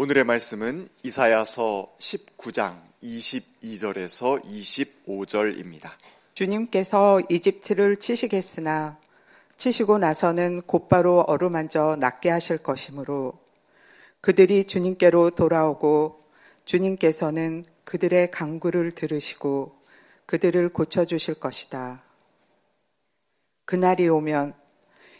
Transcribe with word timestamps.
오늘의 0.00 0.22
말씀은 0.22 0.88
이사야서 1.02 1.96
19장 1.98 2.78
22절에서 3.02 4.40
25절입니다. 4.44 5.90
주님께서 6.34 7.20
이집트를 7.28 7.96
치시겠으나 7.96 9.00
치시고 9.56 9.98
나서는 9.98 10.60
곧바로 10.60 11.22
어루만져 11.22 11.96
낫게 11.98 12.30
하실 12.30 12.58
것이므로 12.58 13.40
그들이 14.20 14.66
주님께로 14.66 15.30
돌아오고 15.30 16.20
주님께서는 16.64 17.64
그들의 17.82 18.30
강구를 18.30 18.92
들으시고 18.92 19.80
그들을 20.26 20.68
고쳐 20.68 21.06
주실 21.06 21.34
것이다. 21.34 22.04
그날이 23.64 24.08
오면 24.08 24.54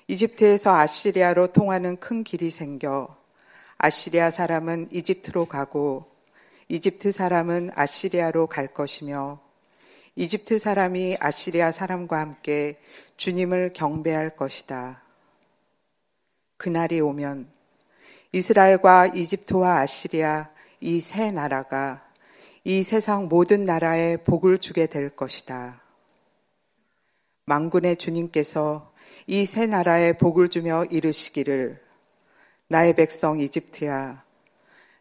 이집트에서 0.06 0.72
아시리아로 0.76 1.48
통하는 1.48 1.96
큰 1.96 2.22
길이 2.22 2.52
생겨 2.52 3.17
아시리아 3.78 4.30
사람은 4.30 4.88
이집트로 4.92 5.46
가고 5.46 6.10
이집트 6.68 7.12
사람은 7.12 7.70
아시리아로 7.74 8.48
갈 8.48 8.66
것이며 8.66 9.40
이집트 10.16 10.58
사람이 10.58 11.16
아시리아 11.20 11.70
사람과 11.70 12.18
함께 12.18 12.80
주님을 13.16 13.72
경배할 13.72 14.34
것이다. 14.34 15.02
그날이 16.56 17.00
오면 17.00 17.48
이스라엘과 18.32 19.06
이집트와 19.14 19.78
아시리아 19.78 20.50
이 20.80 21.00
세 21.00 21.30
나라가 21.30 22.04
이 22.64 22.82
세상 22.82 23.28
모든 23.28 23.64
나라에 23.64 24.16
복을 24.18 24.58
주게 24.58 24.86
될 24.86 25.08
것이다. 25.10 25.80
망군의 27.44 27.96
주님께서 27.96 28.92
이 29.28 29.46
세 29.46 29.66
나라에 29.66 30.14
복을 30.14 30.48
주며 30.48 30.84
이르시기를 30.84 31.87
나의 32.70 32.94
백성 32.94 33.40
이집트야 33.40 34.22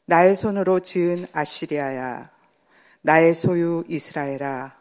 나의 0.05 0.37
손으로 0.37 0.79
지은 0.79 1.27
아시리아야 1.33 2.29
나의 3.01 3.35
소유 3.35 3.83
이스라엘아 3.89 4.77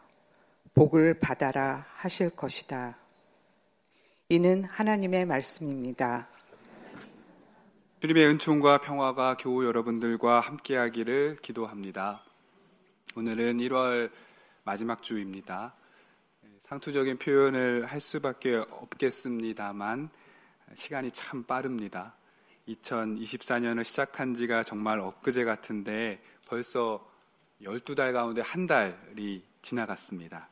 복을 0.73 1.19
받아라 1.19 1.85
하실 1.95 2.29
것이다. 2.29 2.97
이는 4.29 4.63
하나님의 4.65 5.25
말씀입니다. 5.25 6.29
주님의 7.99 8.27
은총과 8.27 8.79
평화가 8.79 9.35
교우 9.37 9.65
여러분들과 9.65 10.39
함께하기를 10.39 11.37
기도합니다. 11.41 12.21
오늘은 13.17 13.57
1월 13.57 14.11
마지막 14.63 15.03
주입니다. 15.03 15.73
상투적인 16.59 17.17
표현을 17.17 17.85
할 17.85 17.99
수밖에 17.99 18.55
없겠습니다만 18.55 20.09
시간이 20.75 21.11
참 21.11 21.43
빠릅니다. 21.43 22.13
2024년을 22.67 23.83
시작한 23.83 24.33
지가 24.33 24.63
정말 24.63 24.99
엊그제 24.99 25.43
같은데 25.43 26.21
벌써 26.47 27.05
12달 27.61 28.13
가운데 28.13 28.41
한 28.41 28.65
달이 28.65 29.43
지나갔습니다. 29.61 30.49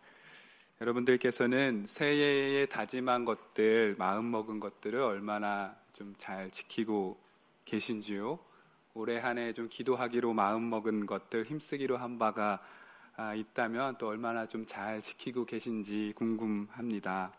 여러분들께서는 0.82 1.86
새해에 1.88 2.66
다짐한 2.66 3.26
것들, 3.26 3.96
마음먹은 3.98 4.60
것들을 4.60 5.00
얼마나 5.02 5.76
좀 5.94 6.16
잘 6.18 6.52
지키고 6.52 7.18
계신지요? 7.66 8.40
올해 8.94 9.18
한 9.18 9.38
해 9.38 9.54
좀 9.54 9.68
기도하기로 9.70 10.34
마음먹은 10.34 11.06
것들, 11.06 11.46
힘쓰기로 11.46 11.98
한 11.98 12.18
바가 12.18 12.62
아, 13.18 13.34
있다면 13.34 13.98
또 13.98 14.08
얼마나 14.08 14.46
좀 14.46 14.66
잘 14.66 15.02
지키고 15.02 15.46
계신지 15.46 16.14
궁금합니다. 16.16 17.32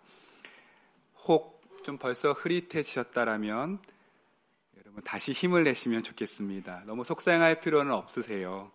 혹 1.29 1.57
좀 1.87 1.99
벌써 1.99 2.33
흐릿해지셨다라면 2.33 3.79
다시 5.05 5.33
힘을 5.33 5.65
내시면 5.65 6.03
좋겠습니다. 6.03 6.85
너무 6.87 7.05
속상할 7.05 7.61
필요는 7.61 7.93
없으세요. 7.93 8.71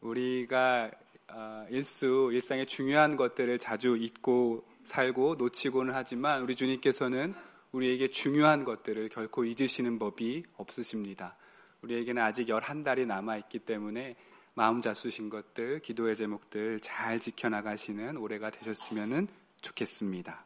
우리가 0.00 0.90
아, 1.28 1.66
일수 1.70 2.30
일상의 2.32 2.66
중요한 2.66 3.16
것들을 3.16 3.58
자주 3.58 3.96
잊고 3.96 4.64
살고 4.84 5.36
놓치고는 5.36 5.94
하지만 5.94 6.42
우리 6.42 6.54
주님께서는 6.54 7.34
우리에게 7.72 8.08
중요한 8.08 8.64
것들을 8.64 9.08
결코 9.08 9.44
잊으시는 9.44 9.98
법이 9.98 10.42
없으십니다. 10.56 11.36
우리에게는 11.80 12.22
아직 12.22 12.48
11달이 12.48 13.06
남아있기 13.06 13.60
때문에 13.60 14.16
마음 14.54 14.82
잡수신 14.82 15.30
것들, 15.30 15.80
기도의 15.80 16.14
제목들 16.14 16.80
잘 16.80 17.18
지켜나가시는 17.18 18.18
올해가 18.18 18.50
되셨으면 18.50 19.28
좋겠습니다. 19.62 20.44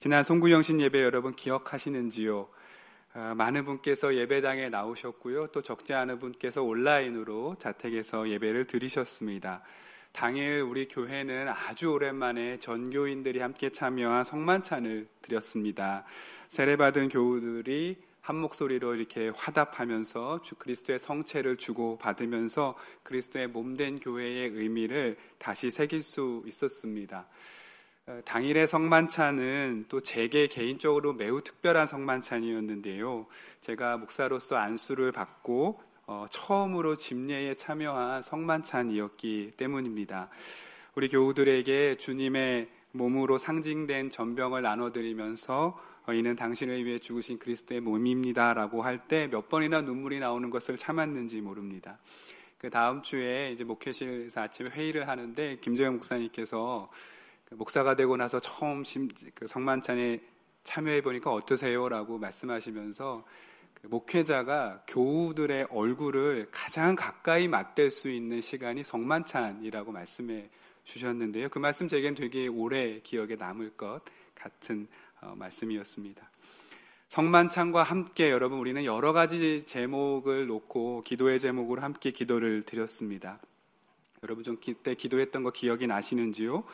지난 0.00 0.24
송구영신 0.24 0.80
예배 0.80 1.00
여러분 1.02 1.30
기억하시는지요? 1.30 2.48
어, 3.16 3.32
많은 3.36 3.64
분께서 3.64 4.16
예배당에 4.16 4.70
나오셨고요. 4.70 5.46
또 5.48 5.62
적지 5.62 5.94
않은 5.94 6.18
분께서 6.18 6.64
온라인으로 6.64 7.54
자택에서 7.60 8.28
예배를 8.28 8.64
드리셨습니다. 8.64 9.62
당일 10.10 10.62
우리 10.62 10.88
교회는 10.88 11.46
아주 11.48 11.92
오랜만에 11.92 12.58
전교인들이 12.58 13.38
함께 13.38 13.70
참여한 13.70 14.24
성만찬을 14.24 15.06
드렸습니다. 15.22 16.04
세례받은 16.48 17.08
교우들이 17.08 18.02
한 18.20 18.36
목소리로 18.36 18.96
이렇게 18.96 19.28
화답하면서 19.28 20.42
주 20.42 20.56
그리스도의 20.56 20.98
성체를 20.98 21.56
주고 21.56 21.98
받으면서 21.98 22.76
그리스도의 23.04 23.46
몸된 23.48 24.00
교회의 24.00 24.50
의미를 24.50 25.16
다시 25.38 25.70
새길 25.70 26.02
수 26.02 26.42
있었습니다. 26.46 27.28
어, 28.06 28.20
당일의 28.24 28.68
성만찬은 28.68 29.86
또 29.88 30.02
제게 30.02 30.46
개인적으로 30.46 31.14
매우 31.14 31.40
특별한 31.40 31.86
성만찬이었는데요. 31.86 33.26
제가 33.62 33.96
목사로서 33.96 34.56
안수를 34.56 35.10
받고 35.10 35.80
어, 36.06 36.26
처음으로 36.28 36.96
집례에 36.98 37.54
참여한 37.54 38.20
성만찬이었기 38.20 39.52
때문입니다. 39.56 40.28
우리 40.96 41.08
교우들에게 41.08 41.96
주님의 41.96 42.68
몸으로 42.92 43.38
상징된 43.38 44.10
전병을 44.10 44.60
나눠드리면서 44.60 45.78
어, 46.06 46.12
이는 46.12 46.36
당신을 46.36 46.84
위해 46.84 46.98
죽으신 46.98 47.38
그리스도의 47.38 47.80
몸입니다라고 47.80 48.82
할 48.82 49.08
때 49.08 49.28
몇 49.28 49.48
번이나 49.48 49.80
눈물이 49.80 50.20
나오는 50.20 50.50
것을 50.50 50.76
참았는지 50.76 51.40
모릅니다. 51.40 51.98
그 52.58 52.68
다음 52.68 53.02
주에 53.02 53.50
이제 53.52 53.64
목회실에서 53.64 54.42
아침에 54.42 54.68
회의를 54.68 55.08
하는데 55.08 55.56
김재영 55.62 55.94
목사님께서 55.94 56.90
그 56.90 57.23
목사가 57.56 57.94
되고 57.96 58.16
나서 58.16 58.40
처음 58.40 58.82
그 59.34 59.46
성만찬에 59.46 60.20
참여해 60.64 61.02
보니까 61.02 61.32
어떠세요라고 61.32 62.18
말씀하시면서 62.18 63.24
그 63.74 63.86
목회자가 63.88 64.82
교우들의 64.88 65.68
얼굴을 65.70 66.48
가장 66.50 66.96
가까이 66.96 67.48
맞댈 67.48 67.90
수 67.90 68.10
있는 68.10 68.40
시간이 68.40 68.82
성만찬이라고 68.82 69.92
말씀해 69.92 70.48
주셨는데요. 70.84 71.48
그 71.48 71.58
말씀 71.58 71.88
제겐 71.88 72.14
되게 72.14 72.46
오래 72.46 73.00
기억에 73.00 73.36
남을 73.36 73.76
것 73.76 74.00
같은 74.34 74.86
어, 75.20 75.34
말씀이었습니다. 75.36 76.30
성만찬과 77.08 77.82
함께 77.82 78.30
여러분 78.30 78.58
우리는 78.58 78.84
여러 78.84 79.12
가지 79.12 79.64
제목을 79.66 80.46
놓고 80.46 81.02
기도의 81.02 81.38
제목으로 81.38 81.80
함께 81.80 82.10
기도를 82.10 82.62
드렸습니다. 82.64 83.38
여러분 84.22 84.42
좀 84.42 84.56
그때 84.56 84.94
기도했던 84.94 85.42
거 85.42 85.50
기억이 85.50 85.86
나시는지요? 85.86 86.64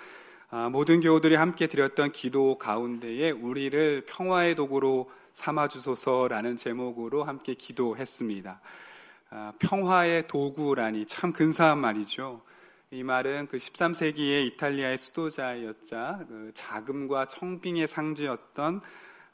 아, 0.53 0.69
모든 0.69 0.99
교우들이 0.99 1.37
함께 1.37 1.69
드렸던 1.69 2.11
기도 2.11 2.59
가운데에 2.59 3.31
우리를 3.31 4.05
평화의 4.07 4.57
도구로 4.57 5.09
삼아 5.33 5.69
주소서라는 5.69 6.57
제목으로 6.57 7.23
함께 7.23 7.55
기도했습니다. 7.55 8.61
아, 9.31 9.53
평화의 9.61 10.27
도구라니 10.27 11.07
참 11.07 11.33
근사한 11.33 11.79
말이죠. 11.79 12.43
이 12.91 13.05
말은 13.05 13.47
그 13.47 13.59
13세기의 13.59 14.47
이탈리아의 14.47 14.99
수도자였자 14.99 16.25
그 16.27 16.51
자금과 16.53 17.27
청빙의 17.27 17.87
상징이었던 17.87 18.81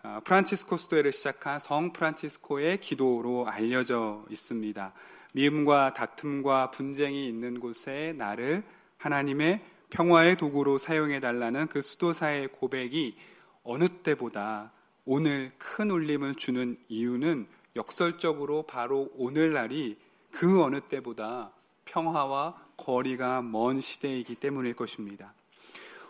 어, 0.03 0.21
프란치스코 0.23 0.77
수도회를 0.77 1.13
시작한 1.13 1.59
성 1.59 1.95
프란치스코의 1.95 2.81
기도로 2.81 3.49
알려져 3.49 4.23
있습니다. 4.29 4.93
미움과 5.33 5.95
다툼과 5.95 6.73
분쟁이 6.73 7.27
있는 7.27 7.59
곳에 7.59 8.13
나를 8.19 8.65
하나님의 8.99 9.76
평화의 9.91 10.37
도구로 10.37 10.79
사용해 10.79 11.21
달라는 11.21 11.69
그 11.69 11.81
수도사의 11.81 12.49
고백이 12.49 13.17
어느 13.63 13.89
때보다 13.89 14.73
오늘 15.05 15.53
큰 15.59 15.91
울림을 15.91 16.35
주는 16.35 16.77
이유는 16.89 17.47
역설적으로 17.77 18.63
바로 18.63 19.11
오늘날이 19.15 19.99
그 20.33 20.63
어느 20.63 20.81
때보다 20.81 21.51
평화와 21.85 22.57
거리가 22.77 23.43
먼 23.43 23.81
시대이기 23.81 24.35
때문일 24.37 24.75
것입니다. 24.75 25.33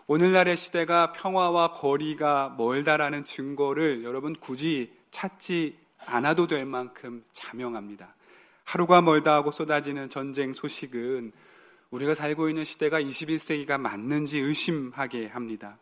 오늘날의 0.06 0.56
시대가 0.56 1.12
평화와 1.12 1.72
거리가 1.72 2.54
멀다라는 2.56 3.24
증거를 3.24 4.04
여러분 4.04 4.34
굳이 4.36 4.92
찾지 5.10 5.76
않아도 6.06 6.46
될 6.46 6.64
만큼 6.64 7.24
자명합니다. 7.32 8.14
하루가 8.64 9.00
멀다 9.00 9.34
하고 9.34 9.50
쏟아지는 9.50 10.08
전쟁 10.08 10.52
소식은 10.52 11.32
우리가 11.90 12.14
살고 12.14 12.48
있는 12.48 12.64
시대가 12.64 13.00
21세기가 13.00 13.78
맞는지 13.78 14.38
의심하게 14.38 15.28
합니다. 15.28 15.78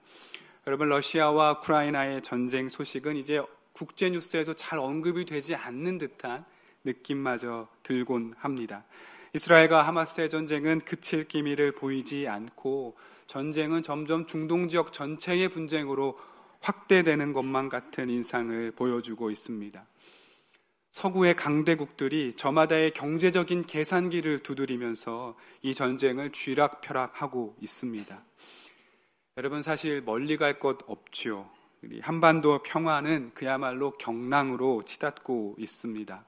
여러분, 0.67 0.89
러시아와 0.89 1.53
우크라이나의 1.53 2.23
전쟁 2.23 2.69
소식은 2.69 3.17
이제 3.17 3.43
국제 3.73 4.11
뉴스에도 4.11 4.55
잘 4.55 4.79
언급이 4.79 5.25
되지 5.25 5.55
않는 5.55 5.99
듯한 5.99 6.45
느낌마저 6.85 7.69
들곤 7.83 8.35
합니다. 8.39 8.85
이스라엘과 9.35 9.83
하마스의 9.83 10.31
전쟁은 10.31 10.81
그칠 10.81 11.27
기미를 11.27 11.73
보이지 11.73 12.29
않고 12.29 12.97
전쟁은 13.27 13.83
점점 13.83 14.27
중동 14.27 14.69
지역 14.69 14.93
전체의 14.93 15.49
분쟁으로 15.49 16.19
확대되는 16.61 17.33
것만 17.33 17.69
같은 17.69 18.09
인상을 18.09 18.71
보여주고 18.73 19.31
있습니다. 19.31 19.85
서구의 20.95 21.35
강대국들이 21.35 22.35
저마다의 22.37 22.93
경제적인 22.93 23.65
계산기를 23.65 24.45
두드리면서 24.45 25.35
이 25.61 25.75
전쟁을 25.75 26.31
쥐락펴락하고 26.31 27.57
있습니다. 27.61 28.23
여러분 29.37 29.61
사실 29.61 30.03
멀리 30.03 30.37
갈 30.37 30.61
것 30.61 30.79
없지요. 30.87 31.51
한반도 32.01 32.63
평화는 32.63 33.33
그야말로 33.35 33.91
경랑으로 33.95 34.85
치닫고 34.85 35.57
있습니다. 35.59 36.25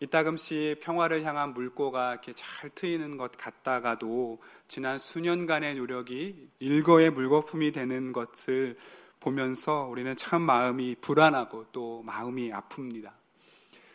이따금씩 0.00 0.80
평화를 0.80 1.22
향한 1.24 1.52
물꼬가 1.52 2.12
이렇게 2.12 2.32
잘 2.32 2.70
트이는 2.70 3.18
것 3.18 3.32
같다가도 3.32 4.40
지난 4.66 4.96
수년간의 4.96 5.74
노력이 5.74 6.48
일거의 6.58 7.10
물거품이 7.10 7.72
되는 7.72 8.14
것을 8.14 8.78
보면서 9.20 9.82
우리는 9.82 10.16
참 10.16 10.40
마음이 10.40 10.96
불안하고 11.02 11.66
또 11.70 12.02
마음이 12.02 12.50
아픕니다. 12.50 13.23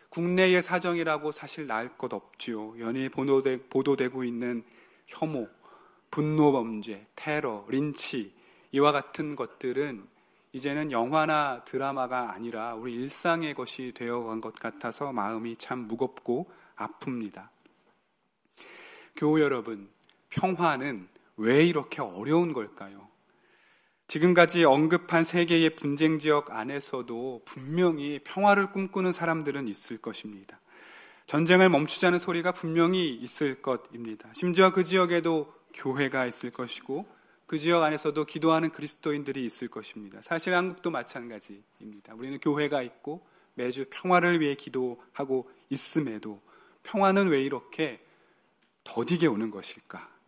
국내의 0.09 0.61
사정이라고 0.61 1.31
사실 1.31 1.67
나을 1.67 1.89
것 1.97 2.13
없지요. 2.13 2.79
연일 2.79 3.09
보도되, 3.09 3.61
보도되고 3.69 4.23
있는 4.23 4.63
혐오, 5.05 5.47
분노 6.11 6.51
범죄, 6.51 7.07
테러, 7.15 7.65
린치 7.69 8.33
이와 8.71 8.91
같은 8.91 9.35
것들은 9.35 10.07
이제는 10.51 10.91
영화나 10.91 11.63
드라마가 11.63 12.33
아니라 12.33 12.73
우리 12.73 12.95
일상의 12.95 13.53
것이 13.53 13.91
되어간 13.93 14.41
것 14.41 14.53
같아서 14.53 15.13
마음이 15.13 15.55
참 15.57 15.87
무겁고 15.87 16.51
아픕니다. 16.75 17.49
교우 19.15 19.39
여러분, 19.39 19.89
평화는 20.29 21.07
왜 21.37 21.65
이렇게 21.65 22.01
어려운 22.01 22.53
걸까요? 22.53 23.08
지금까지 24.09 24.65
언급한 24.65 25.23
세계의 25.23 25.75
분쟁 25.75 26.17
지역 26.17 26.51
안에서도 26.51 27.43
분명히 27.45 28.19
평화를 28.23 28.71
꿈꾸는 28.71 29.13
사람들은 29.13 29.67
있을 29.67 29.99
것입니다. 29.99 30.59
전쟁을 31.27 31.69
멈추자는 31.69 32.17
소리가 32.17 32.51
분명히 32.51 33.13
있을 33.13 33.61
것입니다. 33.61 34.27
심지어 34.33 34.71
그 34.71 34.83
지역에도 34.83 35.53
교회가 35.75 36.25
있을 36.25 36.49
것이고 36.49 37.05
그 37.45 37.59
지역 37.59 37.83
안에서도 37.83 38.25
기도하는 38.25 38.71
그리스도인들이 38.71 39.45
있을 39.45 39.67
것입니다. 39.67 40.19
사실 40.23 40.55
한국도 40.55 40.89
마찬가지입니다. 40.89 42.15
우리는 42.15 42.39
교회가 42.39 42.81
있고 42.81 43.23
매주 43.53 43.85
평화를 43.91 44.41
위해 44.41 44.55
기도하고 44.55 45.51
있음에도 45.69 46.41
평화는 46.81 47.27
왜 47.27 47.43
이렇게 47.43 48.03
더디게 48.85 49.27
오는 49.27 49.51
것일까? 49.51 50.18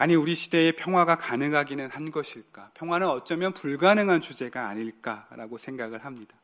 아니, 0.00 0.14
우리 0.14 0.34
시대에 0.34 0.72
평화가 0.72 1.16
가능하기는 1.16 1.90
한 1.90 2.10
것일까? 2.10 2.70
평화는 2.72 3.06
어쩌면 3.06 3.52
불가능한 3.52 4.22
주제가 4.22 4.66
아닐까라고 4.66 5.58
생각을 5.58 6.06
합니다. 6.06 6.34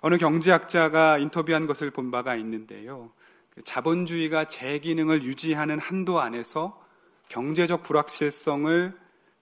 어느 0.00 0.18
경제학자가 0.18 1.18
인터뷰한 1.18 1.68
것을 1.68 1.92
본 1.92 2.10
바가 2.10 2.34
있는데요. 2.34 3.12
그 3.50 3.62
자본주의가 3.62 4.46
제 4.46 4.80
기능을 4.80 5.22
유지하는 5.22 5.78
한도 5.78 6.20
안에서 6.20 6.84
경제적 7.28 7.84
불확실성을 7.84 8.92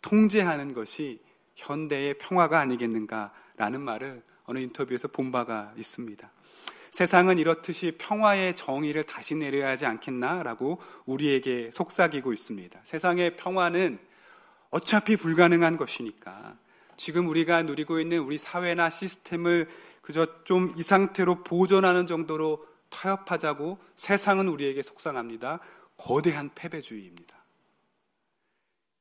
통제하는 0.03 0.75
것이 0.75 1.23
현대의 1.57 2.19
평화가 2.19 2.61
아니겠는가라는 2.61 3.81
말을 3.81 4.23
어느 4.45 4.59
인터뷰에서 4.59 5.09
본 5.09 5.33
바가 5.33 5.73
있습니다. 5.79 6.31
세상은 6.91 7.39
이렇듯이 7.39 7.93
평화의 7.99 8.57
정의를 8.57 9.05
다시 9.05 9.35
내려야 9.35 9.71
하지 9.71 9.87
않겠나라고 9.87 10.81
우리에게 11.07 11.71
속삭이고 11.73 12.33
있습니다. 12.33 12.81
세상의 12.83 13.37
평화는 13.37 13.99
어차피 14.71 15.17
불가능한 15.17 15.77
것이니까 15.77 16.57
지금 16.97 17.29
우리가 17.29 17.63
누리고 17.63 17.99
있는 18.01 18.19
우리 18.19 18.39
사회나 18.39 18.91
시스템을 18.91 19.69
그저 20.03 20.45
좀 20.45 20.73
이 20.77 20.83
상태로 20.83 21.45
보존하는 21.45 22.07
정도로 22.07 22.67
타협하자고 22.91 23.79
세상은 23.95 24.49
우리에게 24.49 24.83
속상합니다. 24.83 25.61
거대한 25.97 26.51
패배주의입니다. 26.55 27.39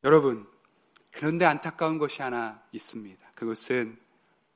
여러분, 0.03 0.47
그런데 1.11 1.45
안타까운 1.45 1.97
것이 1.97 2.21
하나 2.21 2.61
있습니다. 2.71 3.31
그것은 3.35 3.97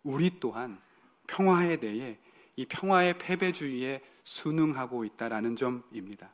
우리 0.04 0.40
또한 0.40 0.80
평화에 1.28 1.78
대해 1.78 2.18
이 2.56 2.66
평화의 2.66 3.18
패배주의에 3.18 4.02
순응하고 4.24 5.06
있다라는 5.06 5.56
점입니다. 5.56 6.32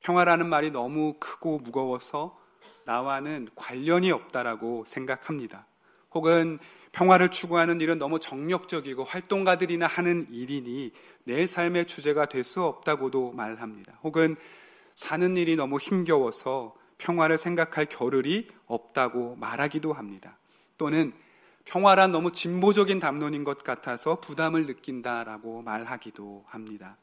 평화라는 0.00 0.48
말이 0.48 0.70
너무 0.70 1.14
크고 1.20 1.58
무거워서 1.60 2.38
나와는 2.84 3.48
관련이 3.54 4.10
없다라고 4.10 4.84
생각합니다. 4.86 5.66
혹은 6.12 6.58
평화를 6.90 7.30
추구하는 7.30 7.80
일은 7.80 7.98
너무 7.98 8.20
정력적이고 8.20 9.04
활동가들이나 9.04 9.86
하는 9.86 10.26
일이니 10.30 10.92
내 11.24 11.46
삶의 11.46 11.86
주제가 11.86 12.26
될 12.26 12.44
수 12.44 12.62
없다고도 12.64 13.32
말합니다. 13.32 13.98
혹은 14.02 14.36
사는 14.94 15.36
일이 15.36 15.56
너무 15.56 15.78
힘겨워서 15.78 16.74
평화를 16.98 17.38
생각할 17.38 17.86
겨를이 17.86 18.48
없다고 18.66 19.36
말하기도 19.36 19.92
합니다. 19.92 20.38
또는 20.76 21.12
평화란 21.64 22.12
너무 22.12 22.32
진보적인 22.32 23.00
담론인 23.00 23.44
것 23.44 23.62
같아서 23.64 24.20
부담을 24.20 24.66
느낀다라고 24.66 25.62
말하기도 25.62 26.44
합니다. 26.48 26.96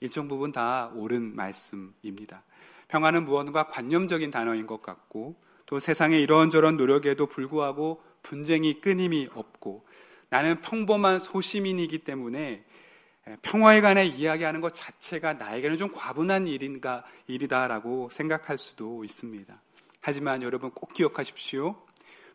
일정 0.00 0.28
부분 0.28 0.52
다 0.52 0.90
옳은 0.94 1.36
말씀입니다. 1.36 2.42
평화는 2.88 3.24
무언가 3.24 3.68
관념적인 3.68 4.30
단어인 4.30 4.66
것 4.66 4.82
같고 4.82 5.36
또 5.66 5.78
세상의 5.78 6.20
이런저런 6.22 6.76
노력에도 6.76 7.26
불구하고 7.26 8.02
분쟁이 8.22 8.80
끊임이 8.80 9.28
없고 9.34 9.86
나는 10.28 10.60
평범한 10.60 11.18
소시민이기 11.18 11.98
때문에 11.98 12.64
평화에 13.42 13.80
관해 13.80 14.04
이야기하는 14.04 14.60
것 14.60 14.74
자체가 14.74 15.34
나에게는 15.34 15.78
좀 15.78 15.90
과분한 15.92 16.48
일인가 16.48 17.04
일이다라고 17.28 18.08
생각할 18.10 18.58
수도 18.58 19.04
있습니다. 19.04 19.60
하지만 20.00 20.42
여러분 20.42 20.70
꼭 20.72 20.92
기억하십시오. 20.92 21.76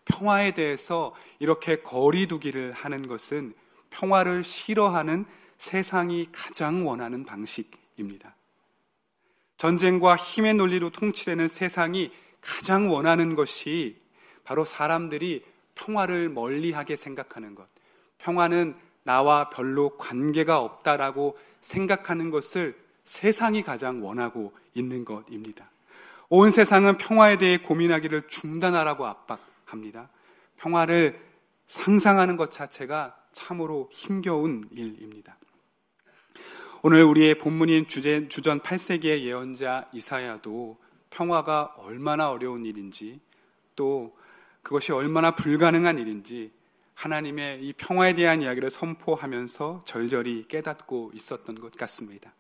평화에 0.08 0.52
대해서 0.52 1.14
이렇게 1.40 1.82
거리두기를 1.82 2.72
하는 2.72 3.08
것은 3.08 3.54
평화를 3.90 4.44
싫어하는 4.44 5.26
세상이 5.58 6.28
가장 6.32 6.88
원하는 6.88 7.26
방식입니다. 7.26 8.36
전쟁과 9.58 10.16
힘의 10.16 10.54
논리로 10.54 10.92
통치되는 10.92 11.48
세상이 11.48 12.12
가장 12.42 12.92
원하는 12.92 13.36
것이 13.36 13.98
바로 14.44 14.64
사람들이 14.64 15.44
평화를 15.76 16.30
멀리하게 16.30 16.96
생각하는 16.96 17.56
것. 17.56 17.68
평화는 18.20 18.76
나와 19.04 19.50
별로 19.50 19.98
관계가 19.98 20.60
없다라고 20.60 21.38
생각하는 21.62 22.30
것을 22.30 22.78
세상이 23.04 23.64
가장 23.64 24.04
원하고 24.04 24.54
있는 24.74 25.06
것입니다. 25.06 25.70
온 26.30 26.52
세상은 26.52 26.98
평화에 26.98 27.38
대해 27.38 27.58
고민하기를 27.58 28.28
중단하라고 28.28 29.06
압박, 29.06 29.40
합니다. 29.68 30.10
평화를 30.58 31.20
상상하는 31.68 32.38
것 32.38 32.50
자체가 32.50 33.16
참으로 33.32 33.90
힘겨운 33.92 34.64
일입니다. 34.72 35.38
오늘 36.82 37.04
우리의 37.04 37.38
본문인 37.38 37.88
주전 37.88 38.28
8세기의 38.30 39.24
예언자 39.24 39.88
이사야도 39.94 40.78
평화가 41.10 41.76
얼마나 41.78 42.30
어려운 42.30 42.66
일인지 42.66 43.20
또 43.76 44.18
그것이 44.64 44.92
얼마나 44.92 45.32
불가능한 45.32 45.98
일인지 46.00 46.52
하나님의 46.94 47.64
이 47.64 47.74
평화에 47.74 48.14
대한 48.14 48.42
이야기를 48.42 48.70
선포하면서 48.70 49.84
절절히 49.86 50.46
깨닫고 50.48 51.12
있었던 51.14 51.56
것 51.56 51.72
같습니다. 51.74 52.34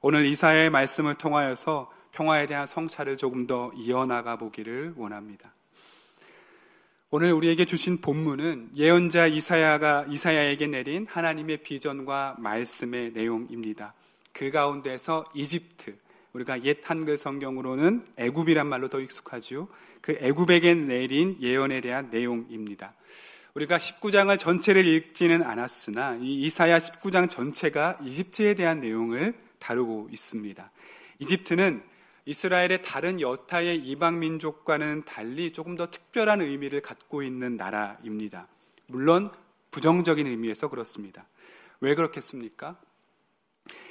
오늘 0.00 0.26
이사야의 0.26 0.70
말씀을 0.70 1.16
통하여서 1.16 1.90
평화에 2.12 2.46
대한 2.46 2.66
성찰을 2.66 3.16
조금 3.16 3.46
더 3.46 3.72
이어나가 3.76 4.36
보기를 4.36 4.94
원합니다. 4.96 5.52
오늘 7.08 7.32
우리에게 7.32 7.66
주신 7.66 8.00
본문은 8.00 8.70
예언자 8.74 9.28
이사야가 9.28 10.06
이사야에게 10.10 10.66
내린 10.66 11.06
하나님의 11.08 11.58
비전과 11.58 12.34
말씀의 12.40 13.12
내용입니다. 13.12 13.94
그 14.32 14.50
가운데서 14.50 15.24
이집트 15.32 15.96
우리가 16.32 16.64
옛 16.64 16.78
한글 16.82 17.16
성경으로는 17.16 18.04
애굽이란 18.16 18.66
말로 18.66 18.88
더 18.88 18.98
익숙하죠. 18.98 19.68
그 20.00 20.18
애굽에게 20.20 20.74
내린 20.74 21.38
예언에 21.40 21.80
대한 21.80 22.10
내용입니다. 22.10 22.92
우리가 23.54 23.76
19장을 23.76 24.36
전체를 24.36 24.84
읽지는 24.84 25.44
않았으나 25.44 26.16
이 26.20 26.42
이사야 26.42 26.76
19장 26.78 27.30
전체가 27.30 27.98
이집트에 28.02 28.54
대한 28.54 28.80
내용을 28.80 29.34
다루고 29.60 30.08
있습니다. 30.10 30.72
이집트는 31.20 31.82
이스라엘의 32.26 32.82
다른 32.82 33.20
여타의 33.20 33.78
이방 33.78 34.18
민족과는 34.18 35.04
달리 35.04 35.52
조금 35.52 35.76
더 35.76 35.88
특별한 35.90 36.40
의미를 36.40 36.82
갖고 36.82 37.22
있는 37.22 37.56
나라입니다. 37.56 38.48
물론 38.88 39.30
부정적인 39.70 40.26
의미에서 40.26 40.68
그렇습니다. 40.68 41.26
왜 41.80 41.94
그렇겠습니까? 41.94 42.78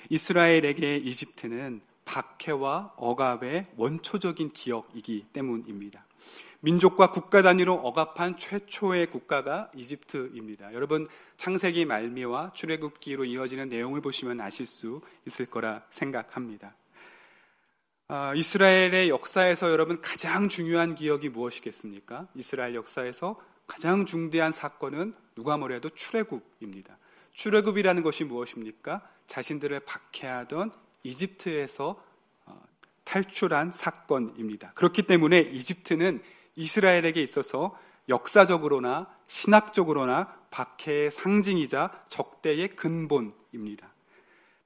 이스라엘에게 0.09 0.97
이집트는 0.97 1.81
박해와 2.03 2.93
억압의 2.97 3.67
원초적인 3.77 4.49
기억이기 4.51 5.27
때문입니다. 5.31 6.05
민족과 6.59 7.11
국가 7.11 7.41
단위로 7.41 7.73
억압한 7.73 8.37
최초의 8.37 9.11
국가가 9.11 9.71
이집트입니다. 9.75 10.73
여러분 10.73 11.07
창세기 11.37 11.85
말미와 11.85 12.51
출애굽기로 12.53 13.25
이어지는 13.25 13.69
내용을 13.69 14.01
보시면 14.01 14.41
아실 14.41 14.65
수 14.65 15.01
있을 15.25 15.45
거라 15.45 15.85
생각합니다. 15.89 16.75
아, 18.07 18.35
이스라엘의 18.35 19.09
역사에서 19.09 19.71
여러분 19.71 19.99
가장 19.99 20.47
중요한 20.47 20.93
기억이 20.93 21.29
무엇이겠습니까? 21.29 22.27
이스라엘 22.35 22.75
역사에서 22.75 23.41
가장 23.65 24.05
중대한 24.05 24.51
사건은 24.51 25.15
누가 25.33 25.57
뭐래도 25.57 25.89
출애굽입니다. 25.89 26.99
출애굽이라는 27.33 28.03
것이 28.03 28.23
무엇입니까? 28.23 29.01
자신들을 29.25 29.79
박해하던 29.79 30.71
이집트에서 31.01 31.99
어, 32.45 32.61
탈출한 33.03 33.71
사건입니다. 33.71 34.73
그렇기 34.73 35.03
때문에 35.03 35.39
이집트는 35.39 36.21
이스라엘에게 36.55 37.23
있어서 37.23 37.75
역사적으로나 38.07 39.09
신학적으로나 39.25 40.31
박해의 40.51 41.09
상징이자 41.09 42.03
적대의 42.07 42.75
근본입니다. 42.75 43.94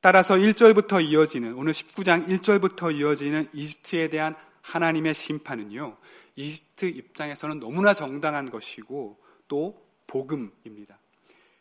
따라서 0.02 0.36
1절부터 0.36 1.04
이어지는 1.04 1.54
오늘 1.56 1.74
19장 1.74 2.26
1절부터 2.28 2.96
이어지는 2.96 3.48
이집트에 3.54 4.08
대한 4.08 4.36
하나님의 4.62 5.14
심판은요. 5.14 5.98
이집트 6.36 6.86
입장에서는 6.86 7.60
너무나 7.60 7.94
정당한 7.94 8.50
것이고 8.50 9.18
또 9.48 9.86
복음입니다. 10.08 10.98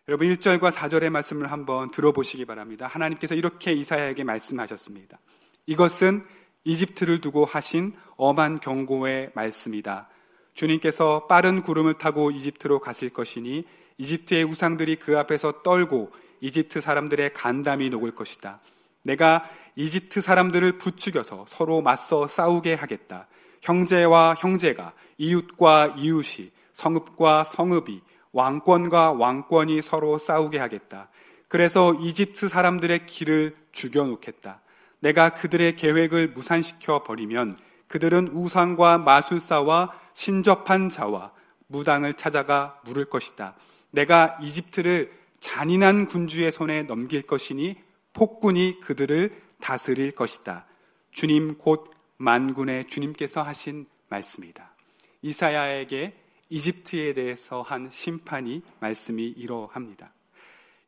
여러분 0.07 0.29
1절과 0.29 0.71
4절의 0.71 1.11
말씀을 1.11 1.51
한번 1.51 1.91
들어보시기 1.91 2.45
바랍니다. 2.45 2.87
하나님께서 2.87 3.35
이렇게 3.35 3.73
이사야에게 3.73 4.25
말씀하셨습니다. 4.25 5.19
이것은 5.67 6.25
이집트를 6.65 7.21
두고 7.21 7.45
하신 7.45 7.93
엄한 8.17 8.61
경고의 8.61 9.33
말씀이다. 9.35 10.09
주님께서 10.55 11.27
빠른 11.27 11.63
구름을 11.63 11.95
타고 11.95 12.31
이집트로 12.31 12.81
가실 12.81 13.11
것이니 13.11 13.65
이집트의 13.99 14.45
우상들이 14.45 14.97
그 14.97 15.19
앞에서 15.19 15.63
떨고 15.63 16.13
이집트 16.41 16.81
사람들의 16.81 17.35
간담이 17.35 17.91
녹을 17.91 18.15
것이다. 18.15 18.61
내가 19.03 19.49
이집트 19.77 20.21
사람들을 20.21 20.79
부추겨서 20.79 21.45
서로 21.49 21.81
맞서 21.81 22.27
싸우게 22.27 22.75
하겠다. 22.75 23.27
형제와 23.63 24.35
형제가, 24.39 24.93
이웃과 25.19 25.95
이웃이, 25.97 26.51
성읍과 26.73 27.45
성읍이, 27.45 28.03
왕권과 28.33 29.13
왕권이 29.13 29.83
서로 29.83 30.19
싸우게 30.19 30.59
하겠다. 30.59 31.09
그래서 31.49 31.95
이집트 31.95 32.49
사람들의 32.49 33.07
길을 33.07 33.57
죽여놓겠다. 33.73 34.61
내가 35.01 35.31
그들의 35.31 35.77
계획을 35.77 36.29
무산시켜 36.29 37.05
버리면 37.05 37.57
그들은 37.89 38.29
우상과 38.29 38.99
마술사와 38.99 39.93
신접한 40.13 40.91
자와 40.91 41.33
무당을 41.69 42.15
찾아가 42.15 42.81
물을 42.85 43.07
것이다. 43.07 43.55
내가 43.91 44.39
이집트를 44.43 45.18
잔인한 45.41 46.07
군주의 46.07 46.51
손에 46.51 46.83
넘길 46.85 47.23
것이니 47.23 47.77
폭군이 48.13 48.81
그들을 48.81 49.41
다스릴 49.61 50.13
것이다. 50.13 50.67
주님 51.11 51.59
곧 51.59 51.91
만군의 52.17 52.87
주님께서 52.87 53.43
하신 53.43 53.87
말씀이다. 54.09 54.75
이사야에게 55.23 56.15
이집트에 56.51 57.13
대해서 57.15 57.63
한 57.63 57.91
심판이 57.91 58.63
말씀이 58.81 59.25
이러합니다. 59.25 60.13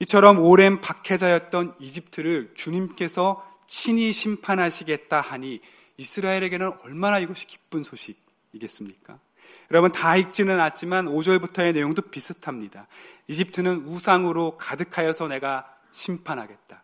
이처럼 0.01 0.39
오랜 0.41 0.81
박해자였던 0.81 1.77
이집트를 1.79 2.53
주님께서 2.55 3.47
친히 3.67 4.13
심판하시겠다 4.13 5.21
하니 5.21 5.61
이스라엘에게는 5.99 6.73
얼마나 6.83 7.19
이것이 7.19 7.47
기쁜 7.47 7.83
소식이겠습니까? 7.83 9.19
여러분 9.71 9.93
다 9.93 10.17
읽지는 10.17 10.61
않지만 10.61 11.07
5절부터의 11.07 11.75
내용도 11.75 12.03
비슷합니다. 12.03 12.87
이집트는 13.29 13.85
우상으로 13.87 14.57
가득하여서 14.57 15.29
내가 15.29 15.73
심판하겠다. 15.93 16.83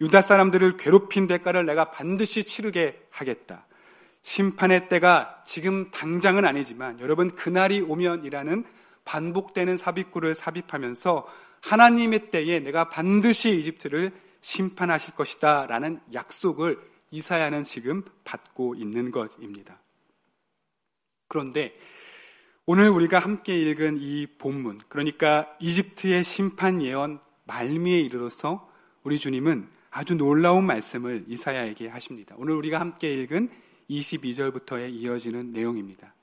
유다 0.00 0.22
사람들을 0.22 0.76
괴롭힌 0.76 1.26
대가를 1.26 1.66
내가 1.66 1.90
반드시 1.90 2.44
치르게 2.44 3.06
하겠다. 3.10 3.66
심판의 4.22 4.88
때가 4.88 5.42
지금 5.44 5.90
당장은 5.90 6.46
아니지만 6.46 6.98
여러분 7.00 7.30
그날이 7.30 7.80
오면이라는 7.82 8.64
반복되는 9.04 9.76
삽입구를 9.76 10.34
삽입하면서 10.34 11.26
하나님의 11.60 12.28
때에 12.28 12.60
내가 12.60 12.88
반드시 12.88 13.58
이집트를 13.58 14.12
심판하실 14.40 15.14
것이다 15.14 15.66
라는 15.66 16.00
약속을 16.12 16.78
이사야는 17.10 17.64
지금 17.64 18.02
받고 18.24 18.74
있는 18.74 19.10
것입니다. 19.10 19.78
그런데 21.28 21.76
오늘 22.66 22.88
우리가 22.88 23.18
함께 23.18 23.56
읽은 23.58 23.98
이 24.00 24.26
본문, 24.26 24.78
그러니까 24.88 25.54
이집트의 25.60 26.24
심판 26.24 26.82
예언 26.82 27.20
말미에 27.44 28.00
이르러서 28.00 28.70
우리 29.02 29.18
주님은 29.18 29.68
아주 29.90 30.14
놀라운 30.14 30.64
말씀을 30.64 31.24
이사야에게 31.28 31.88
하십니다. 31.88 32.34
오늘 32.38 32.54
우리가 32.54 32.80
함께 32.80 33.12
읽은 33.14 33.50
22절부터의 33.90 34.92
이어지는 34.94 35.52
내용입니다. 35.52 36.14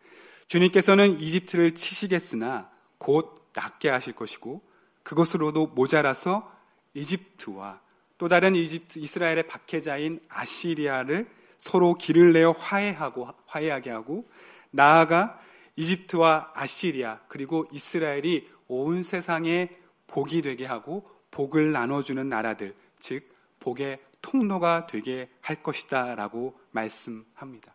주님께서는 0.48 1.22
이집트를 1.22 1.76
치시겠으나 1.76 2.70
곧 2.98 3.50
낫게 3.54 3.90
하실 3.90 4.14
것이고 4.14 4.62
그것으로도 5.04 5.68
모자라서 5.68 6.52
이집트와 6.94 7.80
또 8.18 8.28
다른 8.28 8.56
이집트 8.56 9.00
이스라엘의 9.00 9.48
박해자인 9.48 10.20
아시리아를 10.28 11.30
서로 11.58 11.94
길을 11.94 12.34
내어 12.34 12.52
화해하고 12.52 13.30
화해하게 13.46 13.92
하고 13.92 14.30
나아가 14.72 15.40
이집트와 15.76 16.52
아시리아 16.54 17.20
그리고 17.28 17.68
이스라엘이 17.72 18.50
온 18.68 19.04
세상에 19.04 19.70
복이 20.08 20.42
되게 20.42 20.66
하고 20.66 21.10
복을 21.32 21.72
나눠주는 21.72 22.28
나라들, 22.28 22.76
즉 23.00 23.34
복의 23.60 24.00
통로가 24.22 24.88
되게 24.88 25.30
할 25.42 25.64
것이다라고 25.64 26.60
말씀합니다. 26.72 27.74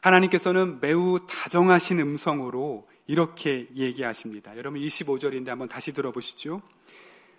하나님께서는 0.00 0.80
매우 0.80 1.24
다정하신 1.26 2.00
음성으로 2.00 2.88
이렇게 3.06 3.68
얘기하십니다. 3.74 4.56
여러분 4.56 4.80
25절인데 4.80 5.48
한번 5.48 5.68
다시 5.68 5.92
들어보시죠. 5.92 6.62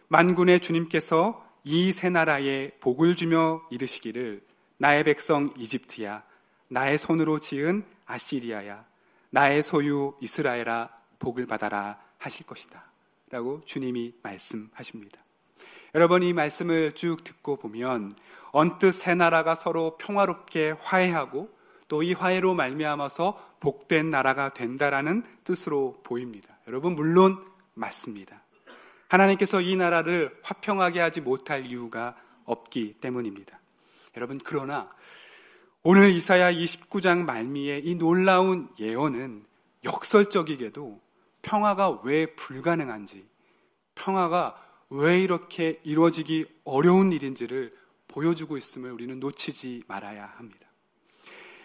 만군의 0.08 0.60
주님께서 0.62 1.46
이새 1.64 2.10
나라에 2.10 2.72
복을 2.80 3.16
주며 3.16 3.62
이르시기를 3.72 4.42
나의 4.78 5.04
백성 5.04 5.52
이집트야 5.58 6.24
나의 6.68 6.98
손으로 6.98 7.40
지은 7.40 7.84
아시리아야 8.06 8.86
나의 9.30 9.62
소유 9.64 10.16
이스라엘아 10.22 10.90
복을 11.20 11.46
받아라 11.46 12.00
하실 12.18 12.46
것이다. 12.46 12.84
라고 13.32 13.62
주님이 13.66 14.14
말씀하십니다. 14.22 15.20
여러분 15.94 16.24
이 16.24 16.34
말씀을 16.34 16.94
쭉 16.94 17.24
듣고 17.24 17.56
보면 17.56 18.16
언뜻 18.52 18.92
새 18.92 19.16
나라가 19.16 19.56
서로 19.56 19.98
평화롭게 19.98 20.76
화해하고 20.80 21.56
또 21.88 22.02
이 22.02 22.14
화해로 22.14 22.54
말미암아서 22.56 23.58
복된 23.60 24.10
나라가 24.10 24.50
된다라는 24.50 25.24
뜻으로 25.44 26.02
보입니다. 26.04 26.58
여러분 26.68 26.96
물론 26.96 27.44
맞습니다. 27.74 28.42
하나님께서 29.08 29.62
이 29.62 29.76
나라를 29.76 30.36
화평하게 30.44 31.00
하지 31.00 31.22
못할 31.22 31.66
이유가 31.66 32.16
없기 32.46 32.96
때문입니다. 33.00 33.60
여러분 34.18 34.40
그러나 34.44 34.90
오늘 35.88 36.10
이사야 36.10 36.52
29장 36.52 37.26
말미에 37.26 37.82
이 37.84 37.94
놀라운 37.94 38.70
예언은 38.80 39.46
역설적이게도 39.84 41.00
평화가 41.44 42.02
왜 42.04 42.26
불가능한지, 42.26 43.24
평화가 43.94 44.56
왜 44.90 45.22
이렇게 45.22 45.80
이루어지기 45.84 46.46
어려운 46.64 47.12
일인지를 47.12 47.72
보여주고 48.08 48.58
있음을 48.58 48.92
우리는 48.92 49.20
놓치지 49.20 49.84
말아야 49.88 50.34
합니다. 50.38 50.66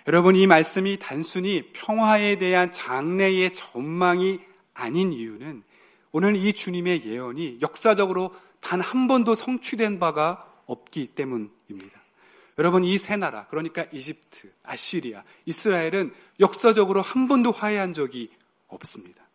여러분, 0.07 0.37
이 0.37 0.47
말씀이 0.47 0.99
단순히 0.99 1.73
평화에 1.73 2.37
대한 2.37 2.71
장래의 2.71 3.55
전망이 3.55 4.39
아닌 4.75 5.15
이유는 5.15 5.62
오늘 6.12 6.37
이 6.37 6.53
주님의 6.53 7.07
예언이 7.07 7.61
역사적으로 7.62 8.35
단 8.61 8.83
한 8.83 9.09
번도 9.09 9.35
성취된 9.35 9.99
바가 9.99 10.47
없기 10.67 11.15
때문입니다. 11.15 12.00
여러분 12.59 12.85
이 12.85 12.99
세 12.99 13.16
나라 13.16 13.47
그러니까 13.47 13.87
이집트, 13.92 14.52
아시리아, 14.62 15.25
이스라엘은 15.47 16.12
역사적으로 16.40 17.00
한 17.02 17.28
번도 17.28 17.52
화해한 17.52 17.92
적이 17.92 18.30
없습니다. 18.69 19.28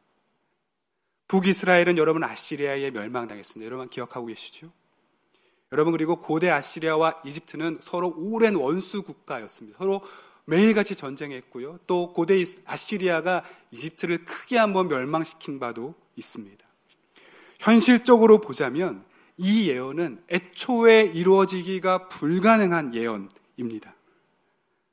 북이스라엘은 1.28 1.98
여러분 1.98 2.24
아시리아에 2.24 2.92
멸망당했습니다. 2.92 3.66
여러분 3.66 3.90
기억하고 3.90 4.28
계시죠? 4.28 4.72
여러분 5.72 5.92
그리고 5.92 6.18
고대 6.18 6.50
아시리아와 6.50 7.22
이집트는 7.26 7.80
서로 7.82 8.14
오랜 8.16 8.56
원수 8.56 9.02
국가였습니다. 9.02 9.80
서로 9.80 10.02
매일같이 10.46 10.96
전쟁했고요. 10.96 11.80
또 11.88 12.14
고대 12.14 12.42
아시리아가 12.66 13.44
이집트를 13.72 14.24
크게 14.26 14.58
한번 14.60 14.88
멸망시킨 14.88 15.60
바도 15.60 15.96
있습니다. 16.16 16.64
현실적으로 17.60 18.40
보자면 18.40 19.04
이 19.38 19.70
예언은 19.70 20.24
애초에 20.30 21.04
이루어지기가 21.14 22.08
불가능한 22.08 22.94
예언입니다. 22.94 23.96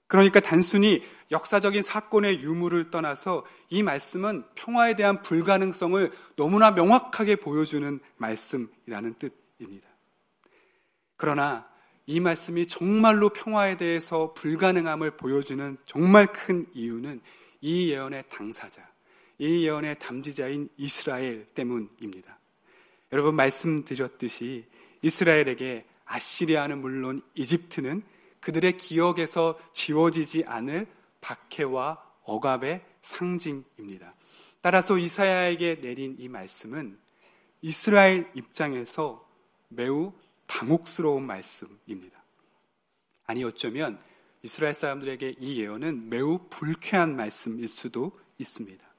그러니까 0.06 0.40
단순히 0.40 1.02
역사적인 1.30 1.82
사건의 1.82 2.42
유무를 2.42 2.90
떠나서 2.90 3.46
이 3.70 3.82
말씀은 3.82 4.44
평화에 4.54 4.94
대한 4.94 5.22
불가능성을 5.22 6.12
너무나 6.37 6.70
명확하게 6.72 7.37
보여주는 7.37 7.99
말씀이라는 8.18 9.14
뜻입니다. 9.14 9.88
그러나 11.16 11.66
이 12.04 12.20
말씀이 12.20 12.66
정말로 12.66 13.30
평화에 13.30 13.76
대해서 13.78 14.34
불가능함을 14.34 15.12
보여주는 15.12 15.78
정말 15.87 16.30
큰 16.32 16.66
이유는 16.75 17.20
이 17.62 17.90
예언의 17.90 18.25
당사자, 18.28 18.87
이 19.38 19.64
예언의 19.64 19.99
담지자인 19.99 20.68
이스라엘 20.76 21.46
때문입니다. 21.54 22.38
여러분 23.12 23.35
말씀드렸듯이 23.35 24.64
이스라엘에게 25.02 25.85
아시리아는 26.04 26.81
물론 26.81 27.21
이집트는 27.35 28.02
그들의 28.40 28.76
기억에서 28.76 29.59
지워지지 29.73 30.45
않을 30.47 30.87
박해와 31.21 32.02
억압의 32.25 32.85
상징입니다. 33.02 34.14
따라서 34.61 34.99
이사야에게 34.99 35.81
내린 35.81 36.16
이 36.19 36.28
말씀은 36.28 36.99
이스라엘 37.61 38.31
입장에서 38.35 39.28
매우 39.69 40.12
당혹스러운 40.47 41.25
말씀입니다. 41.25 42.23
아니 43.26 43.45
어쩌면 43.45 44.00
이스라엘 44.42 44.75
사람들에게 44.75 45.37
이 45.38 45.61
예언은 45.61 46.09
매우 46.09 46.49
불쾌한 46.50 47.16
말씀일 47.16 47.69
수도 47.69 48.19
있습니다. 48.38 48.91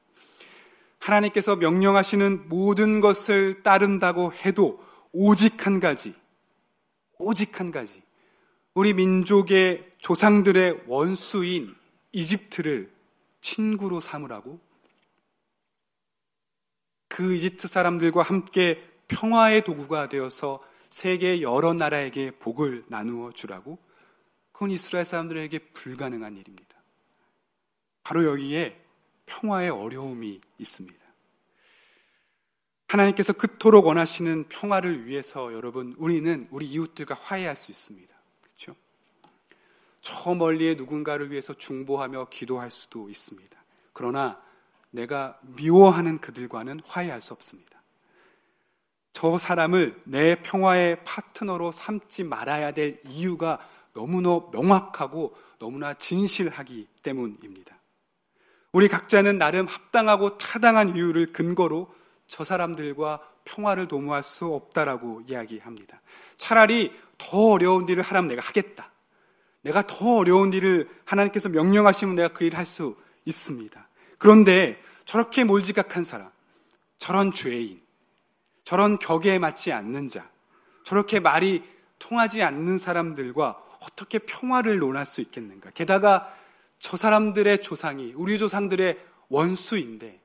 하나님께서 1.04 1.58
명령하시는 1.58 2.48
모든 2.48 3.02
것을 3.02 3.62
따른다고 3.62 4.32
해도 4.32 4.82
오직 5.12 5.68
한 5.68 5.82
가지, 5.82 6.16
오직 7.20 7.60
한 7.60 7.72
가지. 7.72 8.02
우리 8.74 8.94
민족의 8.94 9.84
조상들의 10.00 10.84
원수인 10.88 11.76
이집트를 12.14 12.92
친구로 13.42 14.00
삼으라고 14.00 14.60
그 17.10 17.36
이집트 17.36 17.68
사람들과 17.68 18.24
함께 18.24 18.82
평화의 19.10 19.64
도구가 19.64 20.08
되어서 20.08 20.60
세계 20.90 21.42
여러 21.42 21.74
나라에게 21.74 22.32
복을 22.32 22.86
나누어 22.88 23.32
주라고 23.32 23.78
그건 24.52 24.72
이스라엘 24.72 25.06
사람들에게 25.06 25.60
불가능한 25.74 26.38
일입니다. 26.38 26.82
바로 28.04 28.26
여기에 28.26 28.83
평화의 29.26 29.70
어려움이 29.70 30.42
있습니다. 30.58 31.04
하나님께서 32.88 33.34
그토록 33.34 33.88
원하시는 33.88 34.50
평화를 34.50 35.06
위해서 35.08 35.52
여러분 35.54 35.96
우리는 35.98 36.48
우리 36.52 36.68
이웃들과 36.68 37.16
화해할 37.16 37.56
수 37.56 37.72
있습니다. 37.72 38.14
그렇죠? 38.42 38.76
저 40.02 40.36
멀리에 40.36 40.76
누군가를 40.76 41.32
위해서 41.32 41.54
중보하며 41.54 42.28
기도할 42.30 42.70
수도 42.70 43.10
있습니다. 43.10 43.64
그러나 43.94 44.42
내가 44.92 45.40
미워하는 45.42 46.20
그들과는 46.20 46.82
화해할 46.86 47.20
수 47.20 47.34
없습니다. 47.34 47.82
저 49.12 49.38
사람을 49.38 50.00
내 50.06 50.42
평화의 50.42 51.04
파트너로 51.04 51.72
삼지 51.72 52.24
말아야 52.24 52.74
될 52.74 53.00
이유가 53.08 53.60
너무나 53.94 54.42
명확하고 54.52 55.36
너무나 55.60 55.94
진실하기 55.94 56.88
때문입니다. 57.02 57.78
우리 58.74 58.88
각자는 58.88 59.38
나름 59.38 59.68
합당하고 59.68 60.38
타당한 60.40 60.96
이유를 60.96 61.32
근거로 61.32 61.94
저 62.28 62.44
사람들과 62.44 63.22
평화를 63.46 63.88
도모할 63.88 64.24
수 64.24 64.48
없다라고 64.48 65.22
이야기합니다. 65.28 66.02
차라리 66.38 66.92
더 67.20 67.52
어려운 67.52 67.88
일을 67.88 68.02
하라면 68.04 68.30
내가 68.30 68.42
하겠다. 68.42 68.92
내가 69.62 69.86
더 69.86 70.18
어려운 70.18 70.52
일을 70.54 70.90
하나님께서 71.06 71.50
명령하시면 71.50 72.16
내가 72.16 72.30
그 72.30 72.44
일을 72.46 72.58
할 72.58 72.66
수 72.66 72.98
있습니다. 73.26 73.88
그런데 74.18 74.78
저렇게 75.06 75.44
몰지각한 75.44 76.04
사람, 76.04 76.30
저런 76.98 77.32
죄인, 77.32 77.82
저런 78.64 78.98
격에 78.98 79.38
맞지 79.38 79.72
않는 79.72 80.10
자, 80.10 80.28
저렇게 80.84 81.20
말이 81.20 81.64
통하지 82.00 82.42
않는 82.42 82.78
사람들과 82.78 83.58
어떻게 83.82 84.20
평화를 84.20 84.80
논할 84.80 85.06
수 85.06 85.22
있겠는가? 85.22 85.70
게다가 85.72 86.34
저 86.84 86.98
사람들의 86.98 87.62
조상이 87.62 88.12
우리 88.14 88.38
조상들의 88.38 89.00
원수인데 89.30 90.22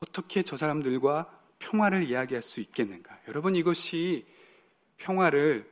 어떻게 0.00 0.42
저 0.42 0.56
사람들과 0.56 1.40
평화를 1.60 2.02
이야기할 2.02 2.42
수 2.42 2.60
있겠는가? 2.60 3.16
여러분 3.28 3.54
이것이 3.54 4.24
평화를 4.96 5.70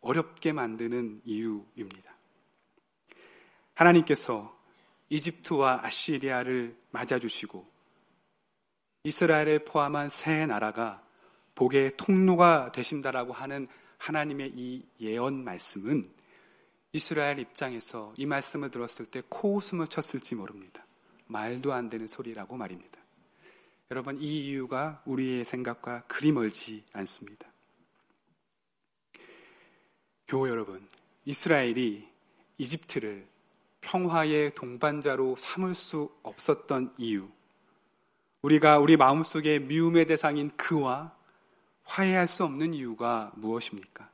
어렵게 0.00 0.52
만드는 0.52 1.22
이유입니다. 1.24 2.16
하나님께서 3.74 4.58
이집트와 5.08 5.84
아시리아를 5.84 6.76
맞아주시고 6.90 7.64
이스라엘을 9.04 9.64
포함한 9.66 10.08
세 10.08 10.46
나라가 10.46 11.00
복의 11.54 11.96
통로가 11.96 12.72
되신다라고 12.72 13.34
하는 13.34 13.68
하나님의 13.98 14.52
이 14.56 14.84
예언 15.00 15.44
말씀은 15.44 16.19
이스라엘 16.92 17.38
입장에서 17.38 18.12
이 18.16 18.26
말씀을 18.26 18.70
들었을 18.70 19.06
때 19.06 19.22
코웃음을 19.28 19.86
쳤을지 19.86 20.34
모릅니다. 20.34 20.84
말도 21.26 21.72
안 21.72 21.88
되는 21.88 22.06
소리라고 22.06 22.56
말입니다. 22.56 22.98
여러분, 23.90 24.20
이 24.20 24.48
이유가 24.48 25.02
우리의 25.04 25.44
생각과 25.44 26.02
그리 26.08 26.32
멀지 26.32 26.84
않습니다. 26.92 27.46
교우 30.26 30.48
여러분, 30.48 30.86
이스라엘이 31.24 32.08
이집트를 32.58 33.26
평화의 33.80 34.54
동반자로 34.54 35.36
삼을 35.36 35.74
수 35.74 36.12
없었던 36.22 36.92
이유, 36.98 37.28
우리가 38.42 38.78
우리 38.78 38.96
마음속에 38.96 39.58
미움의 39.58 40.06
대상인 40.06 40.50
그와 40.56 41.14
화해할 41.84 42.26
수 42.26 42.44
없는 42.44 42.74
이유가 42.74 43.32
무엇입니까? 43.34 44.08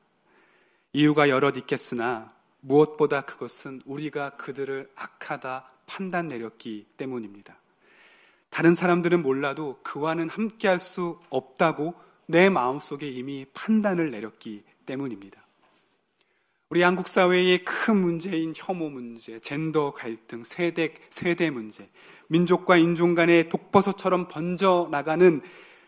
이유가 0.92 1.28
여럿 1.28 1.56
있겠으나 1.56 2.35
무엇보다 2.66 3.20
그것은 3.22 3.80
우리가 3.86 4.30
그들을 4.30 4.90
악하다 4.96 5.70
판단 5.86 6.26
내렸기 6.26 6.86
때문입니다. 6.96 7.56
다른 8.50 8.74
사람들은 8.74 9.22
몰라도 9.22 9.78
그와는 9.82 10.28
함께 10.28 10.68
할 10.68 10.78
수 10.78 11.20
없다고 11.30 11.94
내 12.26 12.48
마음속에 12.48 13.08
이미 13.08 13.46
판단을 13.54 14.10
내렸기 14.10 14.62
때문입니다. 14.84 15.40
우리 16.68 16.82
한국 16.82 17.06
사회의 17.06 17.64
큰 17.64 17.96
문제인 17.98 18.52
혐오 18.56 18.88
문제, 18.88 19.38
젠더 19.38 19.92
갈등, 19.92 20.42
세대, 20.42 20.92
세대 21.10 21.50
문제, 21.50 21.88
민족과 22.26 22.76
인종 22.76 23.14
간의 23.14 23.48
독버섯처럼 23.48 24.26
번져 24.26 24.88
나가는 24.90 25.40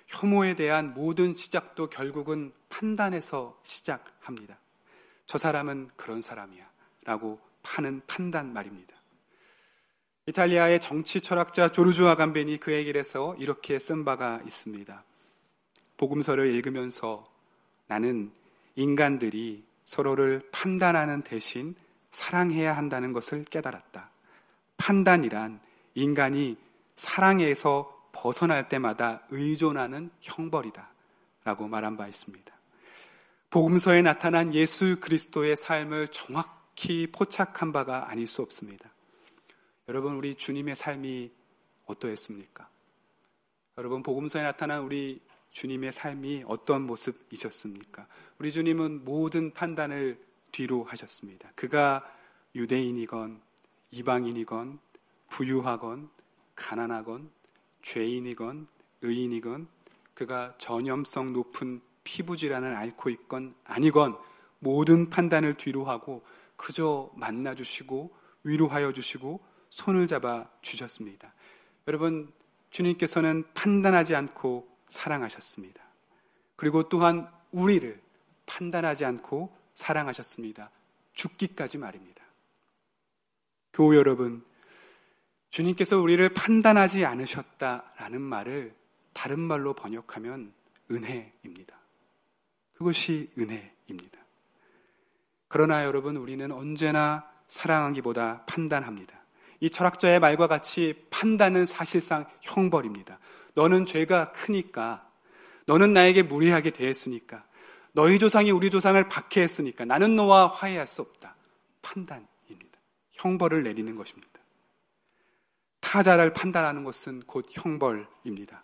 혐오에 0.07 0.55
대한 0.55 0.95
모든 0.95 1.35
시작도 1.35 1.91
결국은 1.91 2.53
판단에서 2.69 3.59
시작합니다. 3.65 4.59
저 5.27 5.37
사람은 5.37 5.91
그런 5.97 6.23
사람이야. 6.23 6.68
라고 7.09 7.41
파는 7.63 8.03
판단 8.07 8.53
말입니다. 8.53 8.95
이탈리아의 10.27 10.79
정치 10.79 11.23
철학자 11.23 11.73
조르주 11.73 12.07
아감벤이 12.07 12.59
그 12.59 12.71
얘기를 12.75 12.99
해서 12.99 13.35
이렇게 13.39 13.79
쓴 13.79 14.05
바가 14.05 14.43
있습니다. 14.45 15.03
복음서를 15.97 16.55
읽으면서 16.55 17.25
나는 17.87 18.31
인간들이 18.77 19.65
서로를 19.87 20.43
판단하는 20.53 21.23
대신 21.23 21.75
사랑해야 22.11 22.77
한다는 22.77 23.15
것을 23.15 23.43
깨달았다. 23.45 24.11
판단이란 24.77 25.61
인간이 25.95 26.59
사랑에서 26.95 28.07
벗어날 28.13 28.69
때마다 28.69 29.23
의존하는 29.31 30.11
형벌이다. 30.21 30.91
라고 31.45 31.69
말한 31.69 31.97
바 31.97 32.07
있습니다. 32.07 32.53
복음서에 33.49 34.03
나타난 34.03 34.53
예수 34.53 35.01
그리스도의 35.01 35.57
삶을 35.57 36.09
정확 36.09 36.58
히 36.81 37.09
포착한 37.09 37.73
바가 37.73 38.09
아닐 38.09 38.29
수 38.29 38.41
없습니다. 38.41 38.89
여러분, 39.89 40.15
우리 40.15 40.37
주님의 40.37 40.77
삶이 40.77 41.33
어떠했습니까? 41.87 42.69
여러분, 43.79 44.05
복음서에 44.05 44.45
나타난 44.45 44.83
우리 44.83 45.21
주님의 45.51 45.91
삶이 45.91 46.45
어떤 46.47 46.83
모습이셨습니까? 46.83 48.07
우리 48.39 48.53
주님은 48.53 49.05
모든 49.05 49.53
판단을 49.53 50.25
뒤로 50.53 50.85
하셨습니다. 50.85 51.51
그가 51.57 52.09
유대인이건 52.55 53.41
이방인이건 53.91 54.79
부유하건 55.31 56.11
가난하건 56.55 57.29
죄인이건 57.83 58.69
의인이건 59.03 59.67
그가 60.15 60.55
전염성 60.59 61.33
높은 61.33 61.81
피부 62.05 62.37
질환을 62.37 62.77
앓고 62.77 63.11
있건 63.11 63.55
아니건 63.65 64.17
모든 64.61 65.11
판단을 65.11 65.55
뒤로 65.55 65.85
하고 65.85 66.25
그저 66.59 67.11
만나 67.15 67.55
주시고 67.55 68.15
위로하여 68.45 68.93
주시고 68.93 69.41
손을 69.71 70.07
잡아 70.07 70.51
주셨습니다. 70.61 71.33
여러분 71.87 72.31
주님께서는 72.69 73.45
판단하지 73.55 74.15
않고 74.15 74.69
사랑하셨습니다. 74.89 75.83
그리고 76.57 76.89
또한 76.91 77.31
우리를 77.53 77.99
판단하지 78.45 79.05
않고 79.07 79.57
사랑하셨습니다. 79.75 80.71
죽기까지 81.15 81.79
말입니다. 81.79 82.25
교우 83.73 83.95
여러분, 83.95 84.45
주님께서 85.51 86.01
우리를 86.01 86.29
판단하지 86.31 87.05
않으셨다라는 87.05 88.21
말을 88.21 88.75
다른 89.13 89.41
말로 89.41 89.75
번역하면 89.75 90.53
은혜입니다. 90.91 91.79
그것이 92.75 93.31
은혜입니다. 93.39 94.28
그러나 95.49 95.85
여러분, 95.85 96.17
우리는 96.17 96.51
언제나 96.53 97.27
사랑하기보다 97.47 98.45
판단합니다. 98.47 99.19
이 99.61 99.71
철학자의 99.71 100.21
말과 100.21 100.47
같이 100.47 101.07
판단은 101.11 101.67
사실상 101.67 102.27
형벌입니다. 102.43 103.19
너는 103.55 103.87
죄가 103.87 104.33
크니까, 104.33 105.09
너는 105.67 105.93
나에게 105.93 106.23
무례하게 106.23 106.71
대했으니까, 106.71 107.45
너희 107.93 108.19
조상이 108.19 108.51
우리 108.51 108.71
조상을 108.71 109.09
박해했으니까 109.09 109.85
나는 109.85 110.15
너와 110.15 110.47
화해할 110.47 110.87
수 110.87 111.03
없다. 111.03 111.35
판단입니다. 111.83 112.79
형벌을 113.13 113.65
내리는 113.65 113.97
것입니다. 113.97 114.29
타자를 115.81 116.33
판단하는 116.33 116.85
것은 116.85 117.23
곧 117.27 117.47
형벌입니다. 117.51 118.63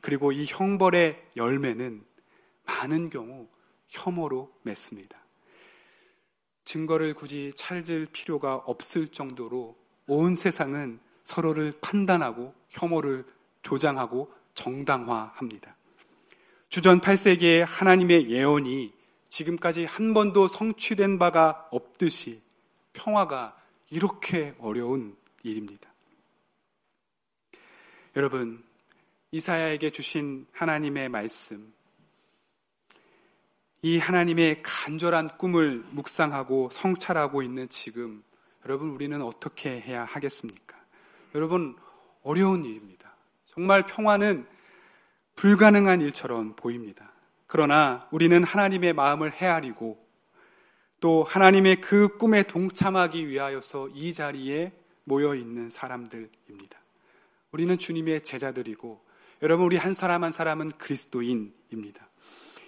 그리고 0.00 0.32
이 0.32 0.46
형벌의 0.46 1.30
열매는 1.36 2.04
많은 2.64 3.10
경우 3.10 3.48
혐오로 3.88 4.52
맺습니다. 4.62 5.18
증거를 6.64 7.14
굳이 7.14 7.52
찾을 7.54 8.06
필요가 8.12 8.54
없을 8.54 9.08
정도로 9.08 9.76
온 10.06 10.34
세상은 10.34 10.98
서로를 11.24 11.72
판단하고 11.80 12.54
혐오를 12.68 13.24
조장하고 13.62 14.32
정당화합니다. 14.54 15.76
주전 16.68 17.00
8세기의 17.00 17.64
하나님의 17.66 18.30
예언이 18.30 18.88
지금까지 19.28 19.84
한 19.84 20.14
번도 20.14 20.48
성취된 20.48 21.18
바가 21.18 21.68
없듯이 21.70 22.42
평화가 22.92 23.56
이렇게 23.90 24.54
어려운 24.58 25.16
일입니다. 25.42 25.92
여러분, 28.16 28.62
이사야에게 29.32 29.90
주신 29.90 30.46
하나님의 30.52 31.08
말씀, 31.08 31.72
이 33.84 33.98
하나님의 33.98 34.62
간절한 34.62 35.36
꿈을 35.36 35.84
묵상하고 35.90 36.70
성찰하고 36.72 37.42
있는 37.42 37.68
지금, 37.68 38.24
여러분, 38.64 38.88
우리는 38.88 39.20
어떻게 39.20 39.78
해야 39.78 40.06
하겠습니까? 40.06 40.74
여러분, 41.34 41.76
어려운 42.22 42.64
일입니다. 42.64 43.14
정말 43.44 43.84
평화는 43.84 44.46
불가능한 45.36 46.00
일처럼 46.00 46.56
보입니다. 46.56 47.12
그러나 47.46 48.08
우리는 48.10 48.42
하나님의 48.42 48.94
마음을 48.94 49.30
헤아리고 49.30 50.02
또 51.00 51.22
하나님의 51.22 51.82
그 51.82 52.16
꿈에 52.16 52.42
동참하기 52.44 53.28
위하여서 53.28 53.90
이 53.90 54.14
자리에 54.14 54.72
모여 55.04 55.34
있는 55.34 55.68
사람들입니다. 55.68 56.78
우리는 57.52 57.76
주님의 57.76 58.22
제자들이고 58.22 59.04
여러분 59.42 59.66
우리 59.66 59.76
한 59.76 59.92
사람 59.92 60.24
한 60.24 60.32
사람은 60.32 60.70
그리스도인입니다. 60.78 62.08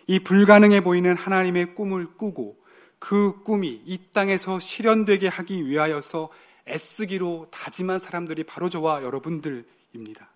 이 0.07 0.21
불가능해 0.21 0.83
보이는 0.83 1.17
하나님의 1.17 1.75
꿈을 1.75 2.17
꾸고 2.17 2.57
그 2.99 3.43
꿈이 3.43 3.83
이 3.85 3.99
땅에서 4.13 4.59
실현되게 4.59 5.29
하기 5.29 5.67
위하여서 5.67 6.31
애쓰기로 6.69 7.49
다짐한 7.51 7.99
사람들이 7.99 8.45
바로 8.45 8.69
저와 8.69 9.03
여러분들입니다. 9.03 10.29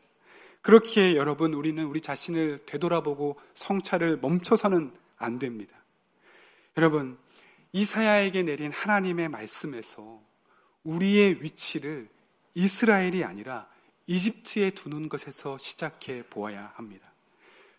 그렇기에 0.62 1.16
여러분 1.16 1.54
우리는 1.54 1.82
우리 1.84 2.00
자신을 2.00 2.60
되돌아보고 2.66 3.40
성찰을 3.54 4.18
멈춰서는 4.20 4.92
안 5.16 5.38
됩니다. 5.38 5.74
여러분 6.76 7.18
이사야에게 7.72 8.42
내린 8.42 8.72
하나님의 8.72 9.28
말씀에서 9.28 10.20
우리의 10.84 11.42
위치를 11.42 12.08
이스라엘이 12.54 13.24
아니라 13.24 13.68
이집트에 14.06 14.70
두는 14.70 15.08
것에서 15.08 15.56
시작해 15.56 16.24
보아야 16.28 16.72
합니다. 16.74 17.12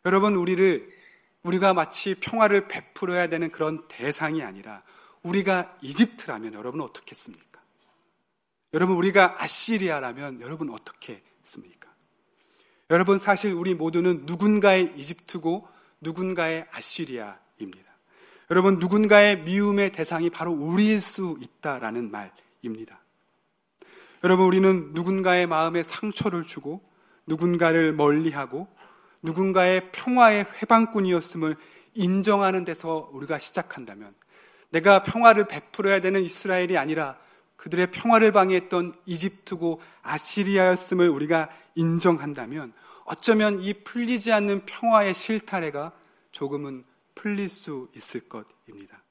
여러분, 0.05 0.35
우리를, 0.35 1.00
우리가 1.43 1.73
마치 1.73 2.15
평화를 2.15 2.67
베풀어야 2.67 3.27
되는 3.27 3.49
그런 3.49 3.87
대상이 3.87 4.43
아니라 4.43 4.79
우리가 5.23 5.77
이집트라면 5.81 6.53
여러분 6.53 6.81
어떻겠습니까? 6.81 7.51
여러분, 8.73 8.95
우리가 8.95 9.41
아시리아라면 9.41 10.41
여러분 10.41 10.69
어떻겠습니까? 10.69 11.89
여러분, 12.89 13.17
사실 13.17 13.53
우리 13.53 13.73
모두는 13.73 14.23
누군가의 14.25 14.93
이집트고 14.95 15.67
누군가의 15.99 16.67
아시리아입니다. 16.71 17.91
여러분, 18.49 18.79
누군가의 18.79 19.41
미움의 19.41 19.91
대상이 19.91 20.29
바로 20.29 20.51
우리일 20.53 21.01
수 21.01 21.37
있다라는 21.41 22.11
말입니다. 22.11 23.01
여러분, 24.23 24.45
우리는 24.45 24.93
누군가의 24.93 25.47
마음에 25.47 25.83
상처를 25.83 26.43
주고 26.43 26.81
누군가를 27.27 27.93
멀리하고 27.93 28.67
누군가의 29.21 29.91
평화의 29.91 30.45
회방꾼이었음을 30.61 31.55
인정하는 31.93 32.65
데서 32.65 33.09
우리가 33.13 33.39
시작한다면 33.39 34.13
내가 34.69 35.03
평화를 35.03 35.47
베풀어야 35.47 36.01
되는 36.01 36.21
이스라엘이 36.21 36.77
아니라 36.77 37.17
그들의 37.57 37.91
평화를 37.91 38.31
방해했던 38.31 38.95
이집트고 39.05 39.81
아시리아였음을 40.01 41.09
우리가 41.09 41.49
인정한다면 41.75 42.73
어쩌면 43.05 43.61
이 43.61 43.73
풀리지 43.73 44.31
않는 44.31 44.65
평화의 44.65 45.13
실타래가 45.13 45.91
조금은 46.31 46.85
풀릴 47.13 47.49
수 47.49 47.89
있을 47.95 48.21
것입니다. 48.21 49.03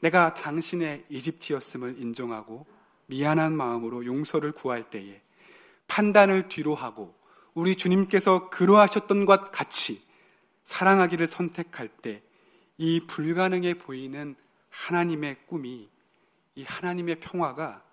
내가 0.00 0.34
당신의 0.34 1.04
이집트였음을 1.08 1.96
인정하고 1.98 2.66
미안한 3.06 3.56
마음으로 3.56 4.04
용서를 4.04 4.52
구할 4.52 4.84
때에 4.84 5.20
판단을 5.88 6.48
뒤로 6.48 6.74
하고 6.74 7.14
우리 7.54 7.76
주님께서 7.76 8.50
그러하셨던 8.50 9.26
것 9.26 9.52
같이 9.52 10.02
사랑하기를 10.64 11.26
선택할 11.26 11.88
때 11.88 12.22
이 12.82 12.98
불가능해 13.06 13.74
보이는 13.74 14.34
하나님의 14.70 15.46
꿈이 15.46 15.88
이 16.56 16.64
하나님의 16.64 17.20
평화가 17.20 17.84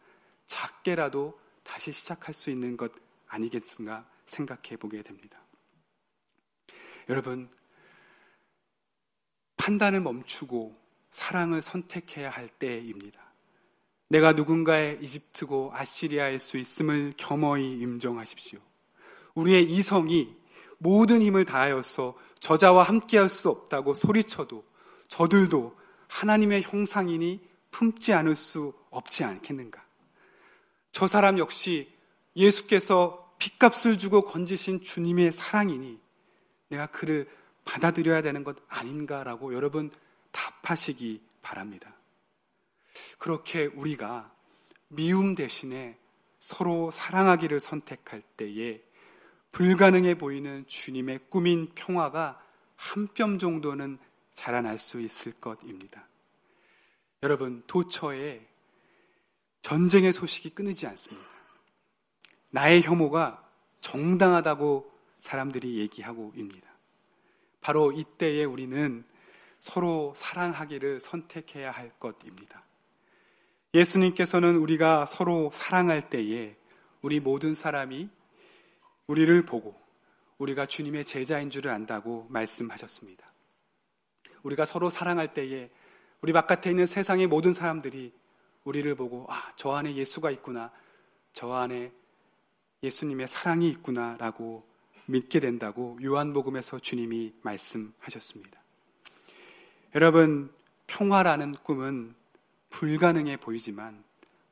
작게라도 0.48 1.40
다시 1.64 1.92
시작할 1.92 2.34
수 2.34 2.50
있는 2.50 2.76
것 2.76 2.92
아니겠는가 3.28 4.10
생각해 4.26 4.78
보게 4.78 5.04
됩니다. 5.04 5.40
여러분, 7.08 7.50
판단을 9.58 10.02
멈추고 10.02 10.74
사랑을 11.12 11.62
선택해야 11.62 12.32
할 12.32 12.50
때입니다. 12.50 13.22
내가 14.08 14.34
누군가의 14.34 14.98
이집트고 15.02 15.72
아시리아일 15.74 16.40
수 16.40 16.58
있음을 16.58 17.14
겸허히 17.16 17.80
임정하십시오. 17.80 18.60
우리의 19.40 19.72
이성이 19.72 20.36
모든 20.78 21.22
힘을 21.22 21.46
다하여서 21.46 22.18
저자와 22.40 22.84
함께할 22.84 23.30
수 23.30 23.50
없다고 23.50 23.94
소리쳐도 23.94 24.64
저들도 25.08 25.78
하나님의 26.08 26.62
형상이니 26.64 27.42
품지 27.72 28.14
않을 28.14 28.36
수 28.36 28.74
없지 28.90 29.24
않겠는가? 29.24 29.84
저 30.92 31.08
사람 31.08 31.38
역시 31.38 31.92
예수께서 32.36 33.34
핏값을 33.40 33.98
주고 33.98 34.22
건지신 34.22 34.82
주님의 34.82 35.32
사랑이니 35.32 36.00
내가 36.70 36.88
그를 36.88 37.28
받아들여야 37.66 38.22
되는 38.22 38.44
것 38.44 38.58
아닌가라고 38.68 39.54
여러분 39.54 39.92
답하시기 40.32 41.22
바랍니다. 41.42 41.94
그렇게 43.18 43.66
우리가 43.66 44.32
미움 44.88 45.36
대신에 45.36 45.98
서로 46.40 46.90
사랑하기를 46.92 47.60
선택할 47.60 48.22
때에 48.38 48.82
불가능해 49.52 50.18
보이는 50.18 50.66
주님의 50.68 51.20
꿈인 51.30 51.70
평화가 51.76 52.42
한 52.80 53.10
뼘 53.14 53.40
정도는 53.40 54.00
자라날 54.34 54.80
수 54.80 55.02
있을 55.02 55.34
것입니다. 55.34 56.08
여러분, 57.22 57.62
도처에 57.68 58.48
전쟁의 59.62 60.14
소식이 60.14 60.52
끊이지 60.52 60.88
않습니다. 60.88 61.28
나의 62.52 62.82
혐오가 62.82 63.46
정당하다고 63.82 64.90
사람들이 65.20 65.80
얘기하고 65.80 66.32
입니다. 66.38 66.70
바로 67.60 67.92
이때에 67.92 68.46
우리는 68.46 69.04
서로 69.60 70.14
사랑하기를 70.16 71.02
선택해야 71.02 71.72
할 71.72 71.92
것입니다. 72.00 72.64
예수님께서는 73.74 74.56
우리가 74.56 75.06
서로 75.06 75.52
사랑할 75.52 76.10
때에 76.10 76.56
우리 77.02 77.20
모든 77.20 77.54
사람이 77.54 78.10
우리를 79.10 79.44
보고 79.44 79.76
우리가 80.38 80.68
주님의 80.68 81.04
제자인 81.04 81.50
줄을 81.50 81.72
안다고 81.72 82.28
말씀하셨습니다. 82.30 83.26
우리가 84.44 84.66
서로 84.66 84.92
사랑할 84.92 85.34
때에 85.34 85.68
우리 86.22 86.32
바깥에 86.32 86.70
있는 86.70 86.86
세상의 86.86 87.26
모든 87.26 87.54
사람들이 87.54 88.14
우리를 88.66 88.94
보고 88.94 89.26
아, 89.28 89.52
저 89.56 89.72
안에 89.72 89.96
예수가 89.96 90.30
있구나. 90.30 90.72
저 91.34 91.52
안에 91.54 91.92
예수님의 92.84 93.28
사랑이 93.28 93.68
있구나라고 93.70 94.64
믿게 95.08 95.40
된다고 95.40 95.98
요한복음에서 96.04 96.78
주님이 96.78 97.34
말씀하셨습니다. 97.42 98.62
여러분, 99.96 100.54
평화라는 100.86 101.54
꿈은 101.64 102.14
불가능해 102.70 103.38
보이지만 103.38 104.04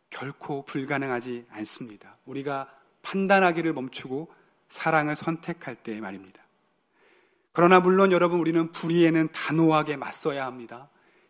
결코 0.10 0.63
불가능하지 0.65 1.46
않습니다. 1.50 2.17
우리가 2.26 2.74
판단하기를 3.04 3.74
멈추고 3.74 4.36
사랑을 4.69 5.15
선택할 5.15 5.75
때 5.75 5.99
말입니다. 5.99 6.41
그러나 7.51 7.80
물론 7.80 8.12
여러분 8.12 8.39
우리는 8.39 8.71
불의에는 8.71 9.32
단호하게 9.32 9.97
맞서야 9.97 10.45
합니다. 10.45 10.89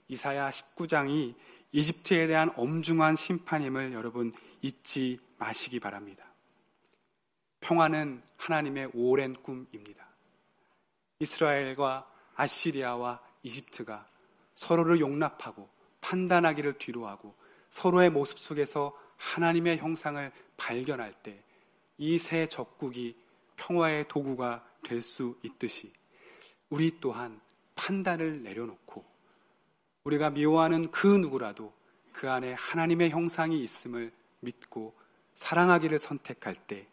이사야 0.10 0.50
19장이 0.50 1.36
이집트에 1.72 2.28
대한 2.28 2.52
엄중한 2.56 3.16
심판임을 3.16 3.94
여러분 3.94 4.34
잊지 4.62 5.20
마시기 5.38 5.80
바랍니다. 5.80 6.26
평화는 7.60 8.22
하나님의 8.38 8.92
오랜 8.94 9.34
꿈입니다. 9.34 10.08
이스라엘과 11.20 12.10
아시리아와 12.36 13.22
이집트가 13.44 14.08
서로를 14.56 15.00
용납하고 15.00 15.70
판단하기를 16.02 16.78
뒤로하고 16.78 17.36
서로의 17.70 18.10
모습 18.10 18.40
속에서 18.40 18.98
하나님의 19.18 19.78
형상을 19.78 20.32
발견할 20.56 21.14
때이새 21.98 22.48
적국이 22.48 23.16
평화의 23.58 24.08
도구가 24.08 24.66
될 24.84 25.02
수 25.04 25.38
있듯이 25.44 25.92
우리 26.70 27.00
또한 27.02 27.42
판단을 27.76 28.42
내려놓고 28.44 29.04
우리가 30.06 30.30
미워하는 30.30 30.90
그 30.92 31.08
누구라도 31.08 31.74
그 32.14 32.32
안에 32.32 32.54
하나님의 32.54 33.10
형상이 33.10 33.62
있음을 33.62 34.12
믿고 34.40 34.96
사랑하기를 35.36 36.00
선택할 36.00 36.56
때 36.68 36.88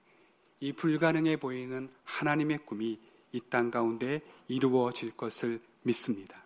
이 0.64 0.72
불가능해 0.72 1.36
보이는 1.36 1.90
하나님의 2.04 2.64
꿈이 2.64 2.98
이 3.32 3.40
땅 3.50 3.70
가운데 3.70 4.22
이루어질 4.48 5.10
것을 5.14 5.60
믿습니다. 5.82 6.42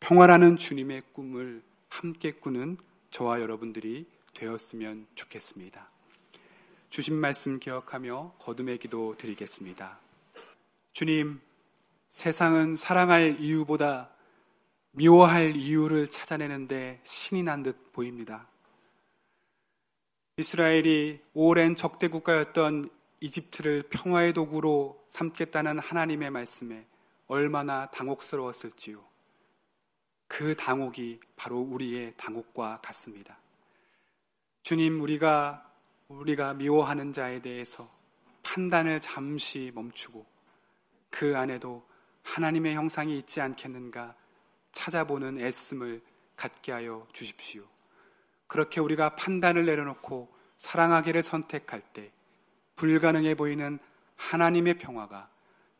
평화라는 0.00 0.56
주님의 0.56 1.02
꿈을 1.12 1.62
함께 1.90 2.32
꾸는 2.32 2.78
저와 3.10 3.42
여러분들이 3.42 4.06
되었으면 4.32 5.06
좋겠습니다. 5.14 5.91
주신 6.92 7.14
말씀 7.14 7.58
기억하며 7.58 8.34
거듭의 8.38 8.76
기도 8.76 9.16
드리겠습니다. 9.16 9.98
주님, 10.92 11.40
세상은 12.10 12.76
사랑할 12.76 13.40
이유보다 13.40 14.10
미워할 14.90 15.56
이유를 15.56 16.08
찾아내는데 16.08 17.00
신이 17.02 17.44
난 17.44 17.62
듯 17.62 17.92
보입니다. 17.92 18.46
이스라엘이 20.36 21.22
오랜 21.32 21.76
적대 21.76 22.08
국가였던 22.08 22.90
이집트를 23.22 23.84
평화의 23.84 24.34
도구로 24.34 25.02
삼겠다는 25.08 25.78
하나님의 25.78 26.28
말씀에 26.28 26.86
얼마나 27.26 27.86
당혹스러웠을지요. 27.86 29.02
그 30.28 30.54
당혹이 30.56 31.20
바로 31.36 31.58
우리의 31.58 32.12
당혹과 32.18 32.82
같습니다. 32.82 33.38
주님, 34.62 35.00
우리가 35.00 35.71
우리가 36.20 36.54
미워하는 36.54 37.12
자에 37.12 37.40
대해서 37.40 37.88
판단을 38.42 39.00
잠시 39.00 39.72
멈추고 39.74 40.24
그 41.10 41.36
안에도 41.36 41.86
하나님의 42.24 42.74
형상이 42.74 43.18
있지 43.18 43.40
않겠는가 43.40 44.14
찾아보는 44.72 45.38
애씀을 45.38 46.02
갖게 46.36 46.72
하여 46.72 47.06
주십시오. 47.12 47.64
그렇게 48.46 48.80
우리가 48.80 49.16
판단을 49.16 49.64
내려놓고 49.66 50.32
사랑하기를 50.56 51.22
선택할 51.22 51.80
때 51.92 52.12
불가능해 52.76 53.34
보이는 53.34 53.78
하나님의 54.16 54.78
평화가 54.78 55.30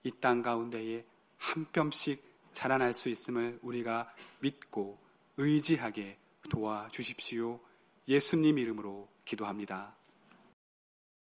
이 0.04 0.10
땅 0.20 0.42
가운데에 0.42 1.04
한 1.38 1.66
뼘씩 1.72 2.22
자라날 2.52 2.92
수 2.94 3.08
있음을 3.08 3.58
우리가 3.62 4.12
믿고 4.40 4.98
의지하게 5.36 6.18
도와주십시오. 6.50 7.60
예수님 8.08 8.58
이름으로 8.58 9.08
기도합니다. 9.24 9.94